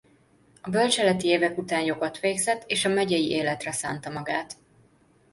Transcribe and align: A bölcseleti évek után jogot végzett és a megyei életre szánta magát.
A 0.61 0.69
bölcseleti 0.69 1.27
évek 1.27 1.57
után 1.57 1.83
jogot 1.83 2.19
végzett 2.19 2.63
és 2.67 2.85
a 2.85 2.89
megyei 2.89 3.29
életre 3.29 3.71
szánta 3.71 4.09
magát. 4.09 4.53